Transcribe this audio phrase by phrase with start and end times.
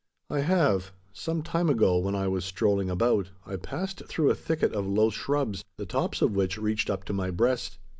[0.31, 0.93] "I have.
[1.13, 5.11] Some time ago, when I was strolling about, I passed through a thicket of low
[5.11, 7.77] shrubs the tops of which reached up to my breast.